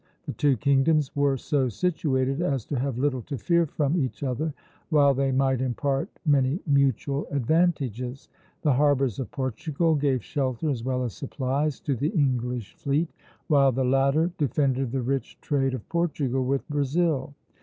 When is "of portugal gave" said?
9.19-10.23